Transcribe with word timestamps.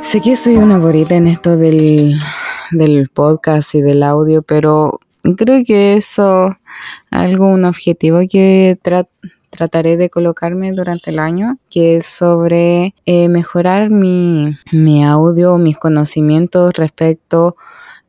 Sé 0.00 0.20
que 0.20 0.36
soy 0.36 0.56
una 0.56 0.78
borita 0.78 1.14
en 1.14 1.26
esto 1.26 1.56
del, 1.56 2.14
del 2.70 3.08
podcast 3.08 3.74
y 3.74 3.80
del 3.80 4.02
audio, 4.02 4.42
pero 4.42 5.00
creo 5.36 5.64
que 5.64 5.96
eso 5.96 6.48
es 6.48 6.56
algo, 7.10 7.48
un 7.48 7.64
objetivo 7.64 8.20
que 8.28 8.78
trataré 9.50 9.96
de 9.96 10.10
colocarme 10.10 10.72
durante 10.72 11.10
el 11.10 11.18
año, 11.18 11.58
que 11.70 11.96
es 11.96 12.06
sobre 12.06 12.94
eh, 13.06 13.28
mejorar 13.28 13.90
mi, 13.90 14.56
mi 14.72 15.04
audio, 15.04 15.58
mis 15.58 15.78
conocimientos 15.78 16.72
respecto 16.74 17.56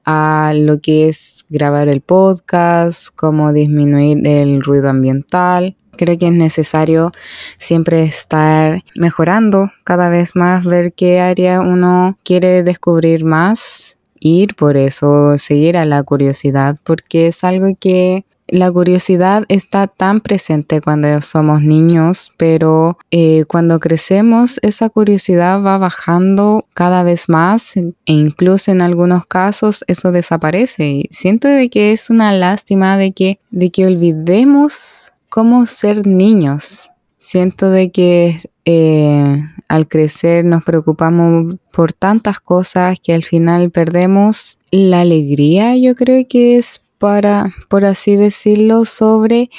a 0.05 0.53
lo 0.55 0.79
que 0.79 1.07
es 1.07 1.45
grabar 1.49 1.87
el 1.87 2.01
podcast, 2.01 3.09
cómo 3.15 3.53
disminuir 3.53 4.25
el 4.27 4.61
ruido 4.61 4.89
ambiental. 4.89 5.77
Creo 5.97 6.17
que 6.17 6.27
es 6.27 6.33
necesario 6.33 7.11
siempre 7.57 8.03
estar 8.03 8.83
mejorando 8.95 9.71
cada 9.83 10.09
vez 10.09 10.35
más, 10.35 10.65
ver 10.65 10.93
qué 10.93 11.19
área 11.19 11.61
uno 11.61 12.17
quiere 12.23 12.63
descubrir 12.63 13.25
más, 13.25 13.97
ir 14.19 14.55
por 14.55 14.77
eso, 14.77 15.37
seguir 15.37 15.77
a 15.77 15.85
la 15.85 16.01
curiosidad, 16.03 16.77
porque 16.83 17.27
es 17.27 17.43
algo 17.43 17.67
que 17.79 18.25
la 18.47 18.71
curiosidad 18.71 19.45
está 19.47 19.87
tan 19.87 20.21
presente 20.21 20.79
cuando 20.79 21.21
somos 21.21 21.61
niños, 21.61 22.31
pero 22.37 22.97
eh, 23.09 23.45
cuando 23.47 23.79
crecemos 23.79 24.59
esa 24.61 24.89
curiosidad 24.89 25.63
va 25.63 25.77
bajando 25.77 26.67
cada 26.73 27.03
vez 27.03 27.29
más 27.29 27.75
e 27.77 27.93
incluso 28.05 28.71
en 28.71 28.81
algunos 28.81 29.25
casos 29.25 29.83
eso 29.87 30.11
desaparece. 30.11 30.87
Y 30.87 31.09
siento 31.09 31.47
de 31.47 31.69
que 31.69 31.93
es 31.93 32.09
una 32.09 32.31
lástima 32.31 32.95
de 32.97 33.11
que, 33.11 33.39
de 33.49 33.71
que 33.71 33.87
olvidemos 33.87 35.02
cómo 35.33 35.65
ser 35.65 36.05
niños. 36.05 36.91
Siento 37.17 37.71
de 37.71 37.89
que 37.89 38.39
eh, 38.65 39.41
al 39.67 39.87
crecer 39.87 40.45
nos 40.45 40.63
preocupamos 40.63 41.55
por 41.71 41.91
tantas 41.91 42.39
cosas 42.39 42.99
que 42.99 43.15
al 43.15 43.23
final 43.23 43.71
perdemos 43.71 44.59
la 44.69 45.01
alegría, 45.01 45.75
yo 45.75 45.95
creo 45.95 46.23
que 46.29 46.57
es 46.57 46.81
para, 46.99 47.51
por 47.67 47.83
así 47.83 48.15
decirlo, 48.15 48.85
sobre 48.85 49.49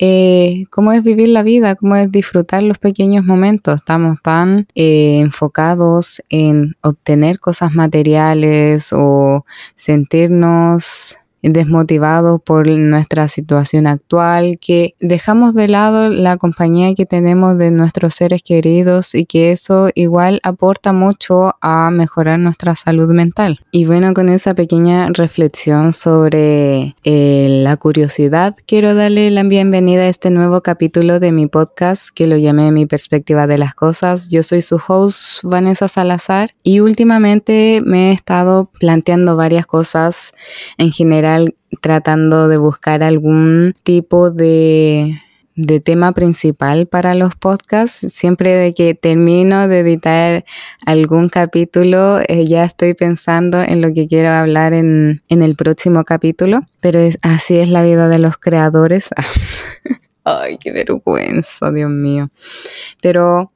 eh, 0.00 0.64
cómo 0.68 0.90
es 0.90 1.04
vivir 1.04 1.28
la 1.28 1.44
vida, 1.44 1.76
cómo 1.76 1.94
es 1.94 2.10
disfrutar 2.10 2.64
los 2.64 2.78
pequeños 2.78 3.24
momentos. 3.24 3.76
Estamos 3.76 4.20
tan 4.20 4.66
eh, 4.74 5.20
enfocados 5.20 6.24
en 6.28 6.74
obtener 6.80 7.38
cosas 7.38 7.72
materiales 7.76 8.88
o 8.92 9.44
sentirnos 9.76 11.20
desmotivados 11.42 12.40
por 12.42 12.68
nuestra 12.68 13.28
situación 13.28 13.86
actual, 13.86 14.58
que 14.60 14.94
dejamos 15.00 15.54
de 15.54 15.68
lado 15.68 16.08
la 16.08 16.36
compañía 16.36 16.94
que 16.94 17.06
tenemos 17.06 17.56
de 17.56 17.70
nuestros 17.70 18.14
seres 18.14 18.42
queridos 18.42 19.14
y 19.14 19.24
que 19.24 19.52
eso 19.52 19.90
igual 19.94 20.40
aporta 20.42 20.92
mucho 20.92 21.54
a 21.60 21.90
mejorar 21.90 22.38
nuestra 22.38 22.74
salud 22.74 23.12
mental. 23.12 23.60
Y 23.70 23.86
bueno, 23.86 24.12
con 24.14 24.28
esa 24.28 24.54
pequeña 24.54 25.08
reflexión 25.12 25.92
sobre 25.92 26.96
eh, 27.04 27.46
la 27.62 27.76
curiosidad, 27.76 28.56
quiero 28.66 28.94
darle 28.94 29.30
la 29.30 29.42
bienvenida 29.42 30.02
a 30.02 30.08
este 30.08 30.30
nuevo 30.30 30.60
capítulo 30.60 31.20
de 31.20 31.32
mi 31.32 31.46
podcast 31.46 32.08
que 32.14 32.26
lo 32.26 32.36
llamé 32.36 32.70
Mi 32.72 32.86
perspectiva 32.86 33.46
de 33.46 33.58
las 33.58 33.74
cosas. 33.74 34.28
Yo 34.28 34.42
soy 34.42 34.62
su 34.62 34.80
host 34.86 35.42
Vanessa 35.42 35.88
Salazar 35.88 36.50
y 36.62 36.80
últimamente 36.80 37.82
me 37.84 38.10
he 38.10 38.12
estado 38.12 38.70
planteando 38.78 39.36
varias 39.36 39.66
cosas 39.66 40.32
en 40.78 40.92
general 40.92 41.29
tratando 41.80 42.48
de 42.48 42.56
buscar 42.56 43.02
algún 43.02 43.74
tipo 43.82 44.30
de, 44.30 45.14
tema 45.84 46.12
principal 46.12 46.86
para 46.86 47.14
los 47.14 47.34
podcasts. 47.34 48.12
Siempre 48.12 48.54
de 48.54 48.74
que 48.74 48.94
termino 48.94 49.68
de 49.68 49.80
editar 49.80 50.44
algún 50.86 51.28
capítulo, 51.28 52.18
eh, 52.28 52.46
ya 52.46 52.64
estoy 52.64 52.94
pensando 52.94 53.60
en 53.60 53.80
lo 53.80 53.92
que 53.92 54.08
quiero 54.08 54.30
hablar 54.30 54.72
en, 54.72 55.22
el 55.28 55.56
próximo 55.56 56.04
capítulo. 56.04 56.60
Pero 56.80 57.00
así 57.22 57.58
es 57.58 57.68
la 57.68 57.82
vida 57.82 58.08
de 58.08 58.18
los 58.18 58.38
creadores. 58.38 59.10
Ay, 60.24 60.58
qué 60.58 60.72
vergüenza, 60.72 61.70
Dios 61.70 61.90
mío. 61.90 62.30
Pero 63.02 63.52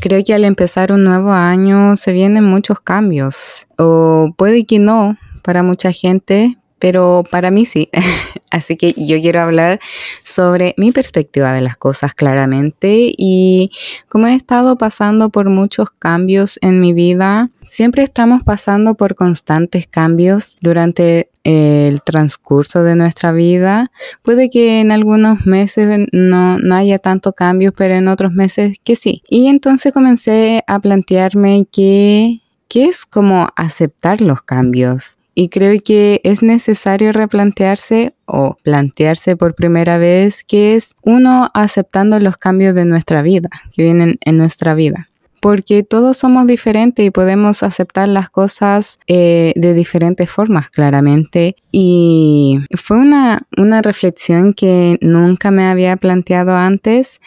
creo 0.00 0.22
que 0.24 0.34
al 0.34 0.44
empezar 0.44 0.92
un 0.92 1.04
nuevo 1.04 1.32
año 1.32 1.96
se 1.96 2.12
vienen 2.12 2.44
muchos 2.44 2.80
cambios. 2.80 3.68
O 3.78 4.34
puede 4.36 4.64
que 4.64 4.78
no 4.78 5.16
para 5.42 5.62
mucha 5.62 5.92
gente, 5.92 6.56
pero 6.82 7.22
para 7.30 7.52
mí 7.52 7.64
sí. 7.64 7.90
Así 8.50 8.76
que 8.76 8.92
yo 8.96 9.20
quiero 9.20 9.40
hablar 9.40 9.78
sobre 10.24 10.74
mi 10.76 10.90
perspectiva 10.90 11.52
de 11.52 11.60
las 11.60 11.76
cosas 11.76 12.12
claramente 12.12 13.14
y 13.16 13.70
como 14.08 14.26
he 14.26 14.34
estado 14.34 14.76
pasando 14.76 15.30
por 15.30 15.48
muchos 15.48 15.92
cambios 15.92 16.58
en 16.60 16.80
mi 16.80 16.92
vida, 16.92 17.50
siempre 17.64 18.02
estamos 18.02 18.42
pasando 18.42 18.96
por 18.96 19.14
constantes 19.14 19.86
cambios 19.86 20.56
durante 20.60 21.30
el 21.44 22.02
transcurso 22.02 22.82
de 22.82 22.96
nuestra 22.96 23.30
vida. 23.30 23.92
Puede 24.22 24.50
que 24.50 24.80
en 24.80 24.90
algunos 24.90 25.46
meses 25.46 26.08
no, 26.10 26.58
no 26.58 26.74
haya 26.74 26.98
tanto 26.98 27.32
cambio, 27.32 27.70
pero 27.70 27.94
en 27.94 28.08
otros 28.08 28.32
meses 28.32 28.78
que 28.82 28.96
sí. 28.96 29.22
Y 29.28 29.46
entonces 29.46 29.92
comencé 29.92 30.64
a 30.66 30.80
plantearme 30.80 31.64
que, 31.70 32.40
que 32.66 32.86
es 32.86 33.06
como 33.06 33.50
aceptar 33.54 34.20
los 34.20 34.42
cambios 34.42 35.16
y 35.34 35.48
creo 35.48 35.80
que 35.82 36.20
es 36.24 36.42
necesario 36.42 37.12
replantearse 37.12 38.14
o 38.26 38.56
plantearse 38.62 39.36
por 39.36 39.54
primera 39.54 39.98
vez 39.98 40.44
que 40.44 40.74
es 40.74 40.94
uno 41.02 41.50
aceptando 41.54 42.18
los 42.20 42.36
cambios 42.36 42.74
de 42.74 42.84
nuestra 42.84 43.22
vida, 43.22 43.48
que 43.72 43.82
vienen 43.82 44.18
en 44.24 44.36
nuestra 44.36 44.74
vida. 44.74 45.08
Porque 45.40 45.82
todos 45.82 46.18
somos 46.18 46.46
diferentes 46.46 47.04
y 47.04 47.10
podemos 47.10 47.64
aceptar 47.64 48.08
las 48.08 48.30
cosas 48.30 49.00
eh, 49.08 49.52
de 49.56 49.74
diferentes 49.74 50.30
formas, 50.30 50.70
claramente. 50.70 51.56
Y 51.72 52.60
fue 52.76 52.98
una, 52.98 53.42
una 53.56 53.82
reflexión 53.82 54.54
que 54.54 54.98
nunca 55.00 55.50
me 55.50 55.64
había 55.64 55.96
planteado 55.96 56.54
antes 56.54 57.20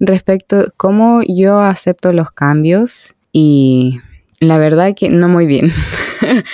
respecto 0.00 0.60
a 0.60 0.66
cómo 0.78 1.20
yo 1.28 1.60
acepto 1.60 2.12
los 2.12 2.30
cambios 2.30 3.14
y 3.32 4.00
la 4.40 4.56
verdad 4.56 4.94
que 4.96 5.10
no 5.10 5.28
muy 5.28 5.46
bien. 5.46 5.70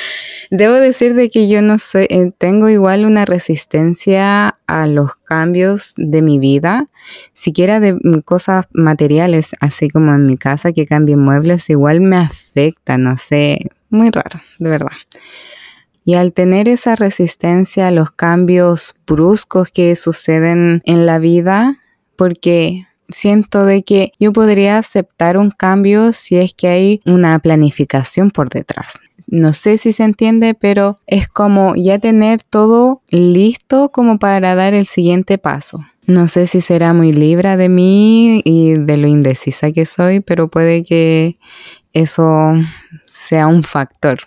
Debo 0.51 0.75
decir 0.75 1.15
de 1.15 1.31
que 1.31 1.49
yo 1.49 1.63
no 1.63 1.79
sé, 1.79 2.07
eh, 2.11 2.33
tengo 2.37 2.69
igual 2.69 3.05
una 3.05 3.25
resistencia 3.25 4.59
a 4.67 4.87
los 4.87 5.17
cambios 5.17 5.95
de 5.97 6.23
mi 6.23 6.39
vida, 6.39 6.89
siquiera 7.33 7.81
de 7.81 7.95
mm, 7.95 8.21
cosas 8.25 8.67
materiales, 8.73 9.55
así 9.61 9.89
como 9.89 10.15
en 10.15 10.27
mi 10.27 10.37
casa 10.37 10.73
que 10.73 10.87
cambien 10.87 11.21
muebles, 11.21 11.69
igual 11.71 12.01
me 12.01 12.17
afecta, 12.17 12.99
no 12.99 13.17
sé, 13.17 13.71
muy 13.91 14.11
raro, 14.11 14.41
de 14.59 14.71
verdad. 14.71 14.93
Y 16.05 16.15
al 16.15 16.33
tener 16.33 16.69
esa 16.69 16.97
resistencia 16.97 17.87
a 17.87 17.91
los 17.91 18.11
cambios 18.11 18.95
bruscos 19.07 19.71
que 19.71 19.97
suceden 19.97 20.83
en 20.85 21.07
la 21.07 21.19
vida, 21.19 21.79
porque 22.17 22.87
siento 23.09 23.65
de 23.65 23.83
que 23.83 24.13
yo 24.19 24.33
podría 24.33 24.79
aceptar 24.79 25.39
un 25.39 25.51
cambio 25.51 26.13
si 26.13 26.37
es 26.37 26.53
que 26.55 26.69
hay 26.69 27.01
una 27.07 27.39
planificación 27.39 28.31
por 28.31 28.51
detrás. 28.51 28.99
No 29.27 29.53
sé 29.53 29.79
si 29.79 29.93
se 29.93 30.05
entiende, 30.05 30.55
pero 30.55 31.01
es 31.07 31.29
como 31.29 31.75
ya 31.77 31.99
tener 31.99 32.43
todo 32.43 33.03
listo 33.11 33.91
como 33.91 34.19
para 34.19 34.55
dar 34.55 34.75
el 34.75 34.87
siguiente 34.87 35.39
paso. 35.39 35.81
No 36.07 36.29
sé 36.29 36.47
si 36.47 36.61
será 36.61 36.93
muy 36.93 37.13
libre 37.13 37.57
de 37.57 37.69
mí 37.69 38.43
y 38.45 38.75
de 38.75 38.97
lo 38.97 39.09
indecisa 39.09 39.73
que 39.73 39.87
soy, 39.87 40.21
pero 40.21 40.49
puede 40.49 40.85
que 40.85 41.39
eso 41.93 42.53
sea 43.13 43.47
un 43.47 43.63
factor 43.63 44.19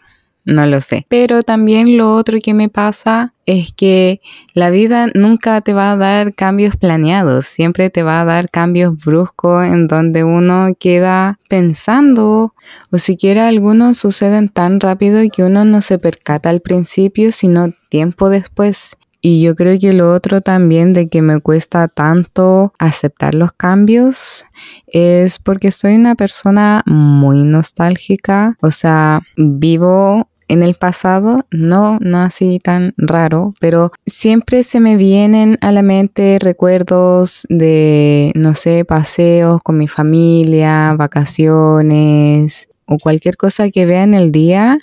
no 0.47 0.65
lo 0.65 0.81
sé. 0.81 1.05
Pero 1.09 1.43
también 1.43 1.97
lo 1.97 2.13
otro 2.13 2.39
que 2.41 2.53
me 2.53 2.69
pasa 2.69 3.33
es 3.45 3.71
que 3.71 4.21
la 4.53 4.69
vida 4.69 5.07
nunca 5.13 5.61
te 5.61 5.73
va 5.73 5.91
a 5.91 5.95
dar 5.95 6.33
cambios 6.33 6.77
planeados, 6.77 7.45
siempre 7.45 7.89
te 7.89 8.01
va 8.01 8.21
a 8.21 8.25
dar 8.25 8.49
cambios 8.49 8.97
bruscos 8.97 9.65
en 9.65 9.87
donde 9.87 10.23
uno 10.23 10.69
queda 10.79 11.39
pensando 11.49 12.53
o 12.91 12.97
siquiera 12.97 13.47
algunos 13.47 13.97
suceden 13.97 14.49
tan 14.49 14.79
rápido 14.79 15.21
que 15.31 15.43
uno 15.43 15.65
no 15.65 15.81
se 15.81 15.99
percata 15.99 16.49
al 16.49 16.61
principio, 16.61 17.31
sino 17.31 17.73
tiempo 17.89 18.29
después. 18.29 18.97
Y 19.19 19.41
yo 19.41 19.55
creo 19.55 19.77
que 19.79 19.93
lo 19.93 20.13
otro 20.13 20.41
también 20.41 20.93
de 20.93 21.09
que 21.09 21.21
me 21.21 21.41
cuesta 21.41 21.87
tanto 21.87 22.73
aceptar 22.77 23.33
los 23.33 23.51
cambios 23.51 24.45
es 24.87 25.39
porque 25.39 25.71
soy 25.71 25.95
una 25.95 26.15
persona 26.15 26.83
muy 26.85 27.43
nostálgica, 27.43 28.57
o 28.61 28.71
sea, 28.71 29.21
vivo 29.35 30.29
en 30.47 30.63
el 30.63 30.75
pasado, 30.75 31.45
no, 31.51 31.97
no 31.99 32.19
así 32.19 32.59
tan 32.63 32.93
raro, 32.97 33.53
pero 33.59 33.91
siempre 34.05 34.63
se 34.63 34.79
me 34.79 34.95
vienen 34.95 35.57
a 35.61 35.71
la 35.71 35.81
mente 35.81 36.39
recuerdos 36.39 37.45
de, 37.49 38.31
no 38.35 38.53
sé, 38.53 38.85
paseos 38.85 39.61
con 39.63 39.77
mi 39.77 39.87
familia, 39.87 40.93
vacaciones 40.97 42.69
o 42.85 42.97
cualquier 42.97 43.35
cosa 43.35 43.69
que 43.69 43.85
vea 43.85 44.03
en 44.03 44.13
el 44.13 44.31
día, 44.31 44.79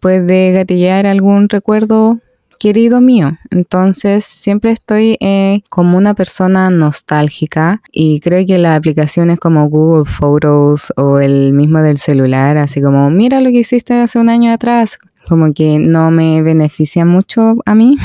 puede 0.00 0.52
gatillar 0.52 1.06
algún 1.06 1.48
recuerdo 1.48 2.20
querido 2.58 3.00
mío. 3.00 3.38
Entonces 3.50 4.24
siempre 4.24 4.72
estoy 4.72 5.16
eh, 5.20 5.62
como 5.68 5.96
una 5.96 6.14
persona 6.14 6.70
nostálgica 6.70 7.82
y 7.92 8.20
creo 8.20 8.44
que 8.46 8.58
las 8.58 8.76
aplicaciones 8.76 9.38
como 9.38 9.68
Google 9.68 10.04
Photos 10.04 10.92
o 10.96 11.20
el 11.20 11.52
mismo 11.52 11.80
del 11.80 11.98
celular, 11.98 12.58
así 12.58 12.82
como 12.82 13.10
mira 13.10 13.40
lo 13.40 13.50
que 13.50 13.60
hiciste 13.60 13.94
hace 13.94 14.18
un 14.18 14.28
año 14.28 14.52
atrás, 14.52 14.98
como 15.28 15.52
que 15.52 15.78
no 15.78 16.10
me 16.10 16.42
beneficia 16.42 17.04
mucho 17.04 17.56
a 17.66 17.74
mí. 17.74 17.96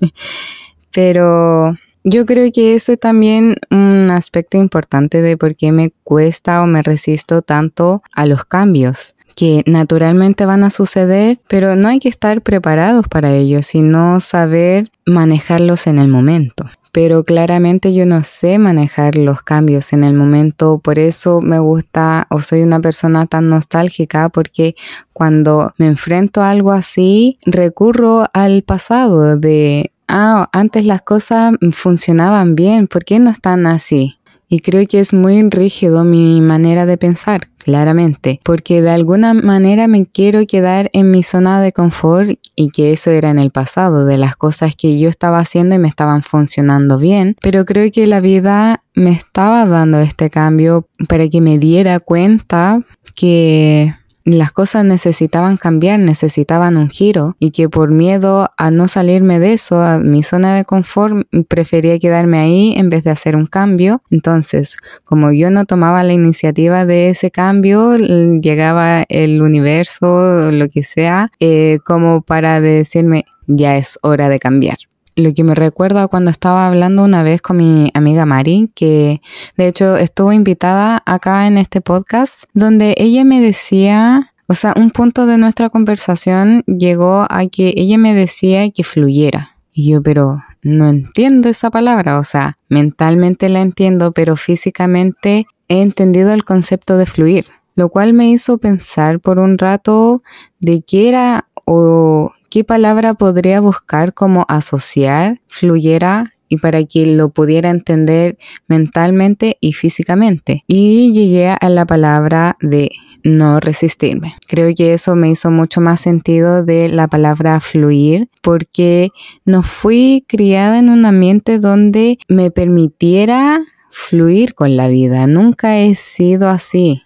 Pero 0.92 1.76
yo 2.04 2.24
creo 2.24 2.52
que 2.52 2.74
eso 2.74 2.92
es 2.92 2.98
también 2.98 3.56
un 3.70 4.10
aspecto 4.10 4.58
importante 4.58 5.22
de 5.22 5.36
por 5.36 5.56
qué 5.56 5.72
me 5.72 5.90
cuesta 6.04 6.62
o 6.62 6.66
me 6.66 6.82
resisto 6.82 7.42
tanto 7.42 8.02
a 8.14 8.26
los 8.26 8.44
cambios 8.44 9.16
que 9.34 9.62
naturalmente 9.66 10.46
van 10.46 10.64
a 10.64 10.70
suceder, 10.70 11.38
pero 11.46 11.76
no 11.76 11.88
hay 11.88 11.98
que 11.98 12.08
estar 12.08 12.40
preparados 12.40 13.06
para 13.06 13.32
ellos, 13.32 13.66
sino 13.66 14.18
saber 14.18 14.90
manejarlos 15.04 15.86
en 15.86 15.98
el 15.98 16.08
momento. 16.08 16.64
Pero 16.96 17.24
claramente 17.24 17.92
yo 17.92 18.06
no 18.06 18.22
sé 18.22 18.58
manejar 18.58 19.16
los 19.16 19.42
cambios 19.42 19.92
en 19.92 20.02
el 20.02 20.14
momento, 20.14 20.78
por 20.78 20.98
eso 20.98 21.42
me 21.42 21.58
gusta 21.58 22.26
o 22.30 22.40
soy 22.40 22.62
una 22.62 22.80
persona 22.80 23.26
tan 23.26 23.50
nostálgica 23.50 24.30
porque 24.30 24.76
cuando 25.12 25.74
me 25.76 25.88
enfrento 25.88 26.40
a 26.40 26.48
algo 26.48 26.72
así, 26.72 27.36
recurro 27.44 28.28
al 28.32 28.62
pasado 28.62 29.36
de, 29.36 29.92
ah, 30.08 30.48
antes 30.54 30.86
las 30.86 31.02
cosas 31.02 31.52
funcionaban 31.72 32.54
bien, 32.54 32.88
¿por 32.88 33.04
qué 33.04 33.18
no 33.18 33.28
están 33.28 33.66
así? 33.66 34.15
Y 34.48 34.60
creo 34.60 34.86
que 34.86 35.00
es 35.00 35.12
muy 35.12 35.42
rígido 35.50 36.04
mi 36.04 36.40
manera 36.40 36.86
de 36.86 36.96
pensar, 36.96 37.48
claramente, 37.58 38.40
porque 38.44 38.80
de 38.80 38.90
alguna 38.90 39.34
manera 39.34 39.88
me 39.88 40.06
quiero 40.06 40.46
quedar 40.46 40.88
en 40.92 41.10
mi 41.10 41.24
zona 41.24 41.60
de 41.60 41.72
confort 41.72 42.38
y 42.54 42.70
que 42.70 42.92
eso 42.92 43.10
era 43.10 43.30
en 43.30 43.40
el 43.40 43.50
pasado, 43.50 44.06
de 44.06 44.18
las 44.18 44.36
cosas 44.36 44.76
que 44.76 44.98
yo 45.00 45.08
estaba 45.08 45.40
haciendo 45.40 45.74
y 45.74 45.78
me 45.78 45.88
estaban 45.88 46.22
funcionando 46.22 46.98
bien, 46.98 47.36
pero 47.42 47.64
creo 47.64 47.90
que 47.90 48.06
la 48.06 48.20
vida 48.20 48.80
me 48.94 49.10
estaba 49.10 49.66
dando 49.66 49.98
este 49.98 50.30
cambio 50.30 50.86
para 51.08 51.28
que 51.28 51.40
me 51.40 51.58
diera 51.58 51.98
cuenta 51.98 52.82
que 53.16 53.94
las 54.26 54.50
cosas 54.50 54.84
necesitaban 54.84 55.56
cambiar, 55.56 56.00
necesitaban 56.00 56.76
un 56.76 56.90
giro 56.90 57.36
y 57.38 57.52
que 57.52 57.68
por 57.68 57.92
miedo 57.92 58.50
a 58.56 58.72
no 58.72 58.88
salirme 58.88 59.38
de 59.38 59.52
eso, 59.52 59.80
a 59.80 59.98
mi 60.00 60.24
zona 60.24 60.56
de 60.56 60.64
confort, 60.64 61.28
prefería 61.46 61.98
quedarme 62.00 62.40
ahí 62.40 62.74
en 62.76 62.90
vez 62.90 63.04
de 63.04 63.10
hacer 63.10 63.36
un 63.36 63.46
cambio. 63.46 64.02
Entonces, 64.10 64.78
como 65.04 65.30
yo 65.30 65.50
no 65.50 65.64
tomaba 65.64 66.02
la 66.02 66.12
iniciativa 66.12 66.84
de 66.84 67.10
ese 67.10 67.30
cambio, 67.30 67.96
llegaba 67.96 69.04
el 69.08 69.40
universo, 69.40 70.50
lo 70.50 70.68
que 70.68 70.82
sea, 70.82 71.30
eh, 71.38 71.78
como 71.86 72.20
para 72.22 72.60
decirme, 72.60 73.26
ya 73.46 73.76
es 73.76 73.96
hora 74.02 74.28
de 74.28 74.40
cambiar 74.40 74.76
lo 75.16 75.32
que 75.32 75.42
me 75.42 75.54
recuerda 75.54 76.08
cuando 76.08 76.30
estaba 76.30 76.68
hablando 76.68 77.02
una 77.02 77.22
vez 77.22 77.40
con 77.40 77.56
mi 77.56 77.90
amiga 77.94 78.26
Mari, 78.26 78.70
que 78.74 79.22
de 79.56 79.66
hecho 79.66 79.96
estuvo 79.96 80.32
invitada 80.32 81.02
acá 81.06 81.46
en 81.46 81.58
este 81.58 81.80
podcast, 81.80 82.44
donde 82.52 82.94
ella 82.98 83.24
me 83.24 83.40
decía, 83.40 84.32
o 84.46 84.54
sea, 84.54 84.74
un 84.76 84.90
punto 84.90 85.26
de 85.26 85.38
nuestra 85.38 85.70
conversación 85.70 86.62
llegó 86.66 87.26
a 87.30 87.46
que 87.50 87.72
ella 87.76 87.98
me 87.98 88.14
decía 88.14 88.70
que 88.70 88.84
fluyera. 88.84 89.56
Y 89.72 89.90
yo, 89.90 90.02
pero 90.02 90.42
no 90.62 90.88
entiendo 90.88 91.48
esa 91.48 91.70
palabra, 91.70 92.18
o 92.18 92.22
sea, 92.22 92.56
mentalmente 92.68 93.48
la 93.48 93.60
entiendo, 93.60 94.12
pero 94.12 94.36
físicamente 94.36 95.46
he 95.68 95.82
entendido 95.82 96.32
el 96.32 96.44
concepto 96.44 96.96
de 96.96 97.06
fluir, 97.06 97.46
lo 97.74 97.88
cual 97.88 98.12
me 98.12 98.28
hizo 98.30 98.58
pensar 98.58 99.20
por 99.20 99.38
un 99.38 99.58
rato 99.58 100.22
de 100.60 100.82
qué 100.82 101.08
era 101.08 101.48
o 101.66 102.32
¿Qué 102.56 102.64
palabra 102.64 103.12
podría 103.12 103.60
buscar 103.60 104.14
como 104.14 104.46
asociar, 104.48 105.42
fluyera 105.46 106.32
y 106.48 106.56
para 106.56 106.82
que 106.84 107.04
lo 107.04 107.28
pudiera 107.28 107.68
entender 107.68 108.38
mentalmente 108.66 109.58
y 109.60 109.74
físicamente? 109.74 110.64
Y 110.66 111.12
llegué 111.12 111.50
a 111.50 111.68
la 111.68 111.84
palabra 111.84 112.56
de 112.62 112.92
no 113.22 113.60
resistirme. 113.60 114.36
Creo 114.48 114.74
que 114.74 114.94
eso 114.94 115.16
me 115.16 115.28
hizo 115.28 115.50
mucho 115.50 115.82
más 115.82 116.00
sentido 116.00 116.64
de 116.64 116.88
la 116.88 117.08
palabra 117.08 117.60
fluir 117.60 118.30
porque 118.40 119.10
no 119.44 119.62
fui 119.62 120.24
criada 120.26 120.78
en 120.78 120.88
un 120.88 121.04
ambiente 121.04 121.58
donde 121.58 122.16
me 122.26 122.50
permitiera 122.50 123.60
fluir 123.90 124.54
con 124.54 124.78
la 124.78 124.88
vida. 124.88 125.26
Nunca 125.26 125.76
he 125.76 125.94
sido 125.94 126.48
así. 126.48 127.02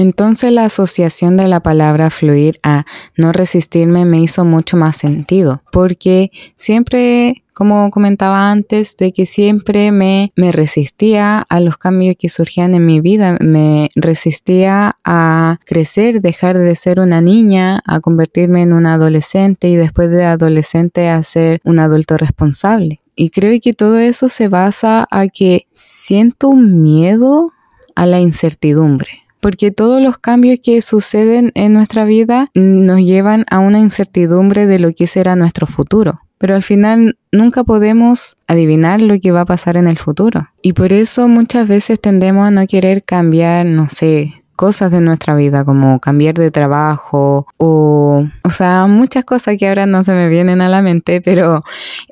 Entonces 0.00 0.50
la 0.50 0.64
asociación 0.64 1.36
de 1.36 1.46
la 1.46 1.60
palabra 1.60 2.08
fluir 2.08 2.58
a 2.62 2.86
no 3.18 3.32
resistirme 3.32 4.06
me 4.06 4.22
hizo 4.22 4.46
mucho 4.46 4.78
más 4.78 4.96
sentido, 4.96 5.62
porque 5.70 6.30
siempre, 6.54 7.44
como 7.52 7.90
comentaba 7.90 8.50
antes, 8.50 8.96
de 8.96 9.12
que 9.12 9.26
siempre 9.26 9.92
me, 9.92 10.32
me 10.36 10.52
resistía 10.52 11.44
a 11.46 11.60
los 11.60 11.76
cambios 11.76 12.16
que 12.18 12.30
surgían 12.30 12.74
en 12.74 12.86
mi 12.86 13.02
vida, 13.02 13.36
me 13.42 13.90
resistía 13.94 14.96
a 15.04 15.58
crecer, 15.66 16.22
dejar 16.22 16.56
de 16.56 16.74
ser 16.76 16.98
una 16.98 17.20
niña, 17.20 17.82
a 17.84 18.00
convertirme 18.00 18.62
en 18.62 18.72
una 18.72 18.94
adolescente 18.94 19.68
y 19.68 19.76
después 19.76 20.08
de 20.08 20.24
adolescente 20.24 21.10
a 21.10 21.22
ser 21.22 21.60
un 21.62 21.78
adulto 21.78 22.16
responsable. 22.16 23.02
Y 23.14 23.28
creo 23.28 23.60
que 23.62 23.74
todo 23.74 23.98
eso 23.98 24.30
se 24.30 24.48
basa 24.48 25.06
a 25.10 25.28
que 25.28 25.66
siento 25.74 26.52
miedo 26.52 27.52
a 27.94 28.06
la 28.06 28.18
incertidumbre 28.18 29.24
porque 29.40 29.70
todos 29.70 30.00
los 30.00 30.18
cambios 30.18 30.58
que 30.62 30.80
suceden 30.80 31.50
en 31.54 31.72
nuestra 31.72 32.04
vida 32.04 32.48
nos 32.54 33.00
llevan 33.00 33.44
a 33.50 33.58
una 33.58 33.78
incertidumbre 33.78 34.66
de 34.66 34.78
lo 34.78 34.92
que 34.92 35.06
será 35.06 35.36
nuestro 35.36 35.66
futuro. 35.66 36.20
Pero 36.38 36.54
al 36.54 36.62
final 36.62 37.18
nunca 37.32 37.64
podemos 37.64 38.36
adivinar 38.46 39.02
lo 39.02 39.18
que 39.20 39.30
va 39.30 39.42
a 39.42 39.46
pasar 39.46 39.76
en 39.76 39.86
el 39.86 39.98
futuro. 39.98 40.48
Y 40.62 40.72
por 40.72 40.92
eso 40.92 41.28
muchas 41.28 41.68
veces 41.68 42.00
tendemos 42.00 42.46
a 42.46 42.50
no 42.50 42.66
querer 42.66 43.02
cambiar, 43.02 43.66
no 43.66 43.88
sé, 43.88 44.32
cosas 44.60 44.92
de 44.92 45.00
nuestra 45.00 45.34
vida, 45.34 45.64
como 45.64 46.00
cambiar 46.00 46.34
de 46.34 46.50
trabajo 46.50 47.46
o, 47.56 48.26
o 48.44 48.50
sea, 48.50 48.86
muchas 48.88 49.24
cosas 49.24 49.56
que 49.58 49.66
ahora 49.66 49.86
no 49.86 50.04
se 50.04 50.12
me 50.12 50.28
vienen 50.28 50.60
a 50.60 50.68
la 50.68 50.82
mente, 50.82 51.22
pero 51.22 51.64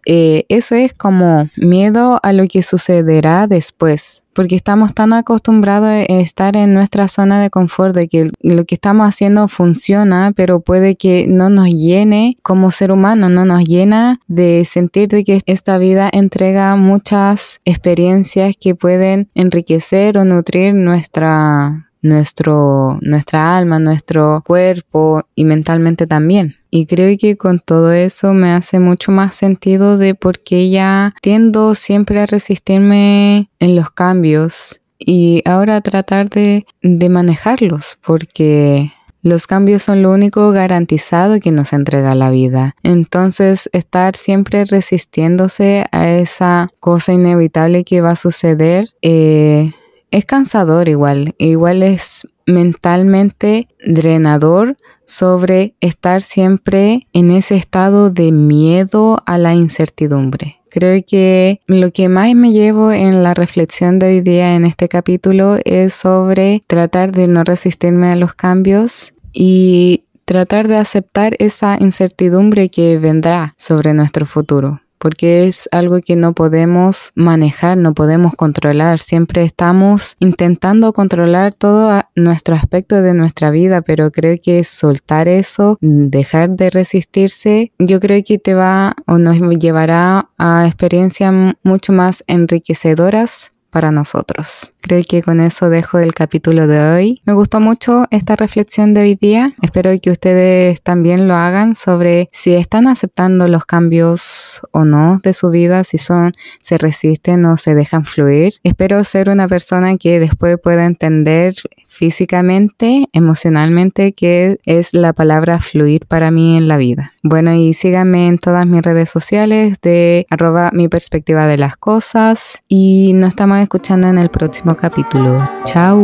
eh, 0.06 0.46
eso 0.48 0.74
es 0.74 0.94
como 0.94 1.50
miedo 1.56 2.18
a 2.22 2.32
lo 2.32 2.48
que 2.48 2.62
sucederá 2.62 3.48
después, 3.48 4.24
porque 4.32 4.56
estamos 4.56 4.94
tan 4.94 5.12
acostumbrados 5.12 5.90
a 5.90 6.04
estar 6.04 6.56
en 6.56 6.72
nuestra 6.72 7.08
zona 7.08 7.38
de 7.42 7.50
confort 7.50 7.94
de 7.94 8.08
que 8.08 8.30
lo 8.40 8.64
que 8.64 8.76
estamos 8.76 9.06
haciendo 9.06 9.46
funciona, 9.48 10.32
pero 10.34 10.60
puede 10.60 10.96
que 10.96 11.26
no 11.28 11.50
nos 11.50 11.68
llene 11.68 12.38
como 12.42 12.70
ser 12.70 12.92
humano, 12.92 13.28
no 13.28 13.44
nos 13.44 13.62
llena 13.64 14.20
de 14.26 14.64
sentir 14.64 15.08
de 15.08 15.22
que 15.22 15.42
esta 15.44 15.76
vida 15.76 16.08
entrega 16.10 16.76
muchas 16.76 17.60
experiencias 17.66 18.54
que 18.58 18.74
pueden 18.74 19.28
enriquecer 19.34 20.16
o 20.16 20.24
nutrir 20.24 20.72
nuestra 20.72 21.87
nuestro, 22.02 22.98
nuestra 23.00 23.56
alma, 23.56 23.78
nuestro 23.78 24.42
cuerpo 24.46 25.22
y 25.34 25.44
mentalmente 25.44 26.06
también. 26.06 26.56
Y 26.70 26.86
creo 26.86 27.16
que 27.18 27.36
con 27.36 27.60
todo 27.60 27.92
eso 27.92 28.34
me 28.34 28.52
hace 28.52 28.78
mucho 28.78 29.10
más 29.10 29.34
sentido 29.34 29.96
de 29.98 30.14
por 30.14 30.40
qué 30.40 30.70
ya 30.70 31.14
tiendo 31.22 31.74
siempre 31.74 32.20
a 32.20 32.26
resistirme 32.26 33.50
en 33.58 33.76
los 33.76 33.90
cambios 33.90 34.80
y 34.98 35.42
ahora 35.46 35.80
tratar 35.80 36.28
de, 36.28 36.66
de 36.82 37.08
manejarlos 37.08 37.98
porque 38.04 38.92
los 39.22 39.46
cambios 39.46 39.82
son 39.82 40.02
lo 40.02 40.12
único 40.12 40.50
garantizado 40.52 41.40
que 41.40 41.50
nos 41.50 41.72
entrega 41.72 42.14
la 42.14 42.30
vida. 42.30 42.76
Entonces, 42.82 43.68
estar 43.72 44.16
siempre 44.16 44.64
resistiéndose 44.64 45.86
a 45.90 46.08
esa 46.08 46.68
cosa 46.80 47.12
inevitable 47.12 47.84
que 47.84 48.00
va 48.00 48.12
a 48.12 48.16
suceder, 48.16 48.88
eh, 49.02 49.72
es 50.10 50.24
cansador 50.24 50.88
igual, 50.88 51.34
igual 51.38 51.82
es 51.82 52.26
mentalmente 52.46 53.68
drenador 53.86 54.76
sobre 55.04 55.74
estar 55.80 56.22
siempre 56.22 57.06
en 57.12 57.30
ese 57.30 57.56
estado 57.56 58.10
de 58.10 58.32
miedo 58.32 59.22
a 59.26 59.38
la 59.38 59.54
incertidumbre. 59.54 60.56
Creo 60.70 61.02
que 61.06 61.60
lo 61.66 61.92
que 61.92 62.08
más 62.08 62.34
me 62.34 62.52
llevo 62.52 62.92
en 62.92 63.22
la 63.22 63.34
reflexión 63.34 63.98
de 63.98 64.08
hoy 64.08 64.20
día 64.20 64.54
en 64.54 64.64
este 64.64 64.88
capítulo 64.88 65.56
es 65.64 65.94
sobre 65.94 66.62
tratar 66.66 67.12
de 67.12 67.26
no 67.26 67.44
resistirme 67.44 68.08
a 68.08 68.16
los 68.16 68.34
cambios 68.34 69.12
y 69.32 70.04
tratar 70.26 70.68
de 70.68 70.76
aceptar 70.76 71.34
esa 71.38 71.78
incertidumbre 71.80 72.68
que 72.68 72.98
vendrá 72.98 73.54
sobre 73.56 73.94
nuestro 73.94 74.26
futuro 74.26 74.82
porque 74.98 75.46
es 75.46 75.68
algo 75.72 76.00
que 76.00 76.16
no 76.16 76.32
podemos 76.32 77.12
manejar, 77.14 77.76
no 77.76 77.94
podemos 77.94 78.34
controlar. 78.34 78.98
Siempre 78.98 79.42
estamos 79.42 80.16
intentando 80.18 80.92
controlar 80.92 81.54
todo 81.54 82.02
nuestro 82.14 82.54
aspecto 82.54 83.02
de 83.02 83.14
nuestra 83.14 83.50
vida, 83.50 83.82
pero 83.82 84.10
creo 84.10 84.36
que 84.42 84.64
soltar 84.64 85.28
eso, 85.28 85.78
dejar 85.80 86.50
de 86.50 86.70
resistirse, 86.70 87.72
yo 87.78 88.00
creo 88.00 88.22
que 88.24 88.38
te 88.38 88.54
va 88.54 88.94
o 89.06 89.18
nos 89.18 89.38
llevará 89.58 90.28
a 90.38 90.66
experiencias 90.66 91.32
mucho 91.62 91.92
más 91.92 92.24
enriquecedoras 92.26 93.52
para 93.70 93.90
nosotros. 93.90 94.70
Creo 94.80 95.02
que 95.06 95.22
con 95.22 95.40
eso 95.40 95.68
dejo 95.68 95.98
el 95.98 96.14
capítulo 96.14 96.66
de 96.66 96.80
hoy. 96.80 97.20
Me 97.26 97.34
gustó 97.34 97.60
mucho 97.60 98.06
esta 98.10 98.36
reflexión 98.36 98.94
de 98.94 99.02
hoy 99.02 99.14
día. 99.16 99.54
Espero 99.60 99.90
que 100.00 100.10
ustedes 100.10 100.80
también 100.80 101.28
lo 101.28 101.34
hagan 101.34 101.74
sobre 101.74 102.28
si 102.32 102.54
están 102.54 102.86
aceptando 102.86 103.48
los 103.48 103.66
cambios 103.66 104.62
o 104.70 104.84
no 104.84 105.20
de 105.22 105.34
su 105.34 105.50
vida, 105.50 105.84
si 105.84 105.98
son, 105.98 106.32
se 106.62 106.78
resisten 106.78 107.44
o 107.44 107.56
se 107.58 107.74
dejan 107.74 108.04
fluir. 108.06 108.54
Espero 108.62 109.04
ser 109.04 109.28
una 109.28 109.46
persona 109.46 109.96
que 109.98 110.20
después 110.20 110.56
pueda 110.62 110.86
entender 110.86 111.54
físicamente, 111.84 113.06
emocionalmente, 113.12 114.12
qué 114.12 114.58
es 114.64 114.94
la 114.94 115.12
palabra 115.12 115.58
fluir 115.58 116.06
para 116.06 116.30
mí 116.30 116.56
en 116.56 116.68
la 116.68 116.76
vida. 116.76 117.12
Bueno, 117.22 117.52
y 117.52 117.74
síganme 117.74 118.28
en 118.28 118.38
todas 118.38 118.66
mis 118.66 118.82
redes 118.82 119.10
sociales 119.10 119.76
de 119.82 120.26
arroba 120.30 120.70
mi 120.72 120.88
perspectiva 120.88 121.46
de 121.46 121.58
las 121.58 121.76
cosas 121.76 122.62
y 122.68 123.12
nos 123.14 123.30
estamos 123.30 123.57
escuchando 123.62 124.08
en 124.08 124.18
el 124.18 124.28
próximo 124.28 124.76
capítulo. 124.76 125.44
Chao. 125.64 125.98